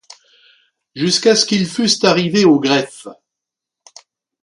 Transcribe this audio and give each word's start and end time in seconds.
jusqu’à 0.95 1.35
ce 1.35 1.45
qu’ils 1.45 1.69
fussent 1.69 2.03
arrivés 2.03 2.43
au 2.43 2.59
greffe. 2.59 3.05